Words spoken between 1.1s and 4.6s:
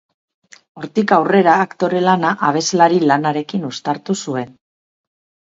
aurrera aktore lana abeslari lanarekin uztartu zuen.